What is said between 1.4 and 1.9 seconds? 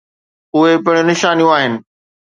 آهن.